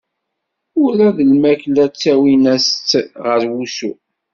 Ula 0.83 1.07
d 1.17 1.17
lmakla 1.31 1.85
ttawin-as-tt 1.87 2.89
ɣer 3.23 3.41
wusu. 3.51 3.91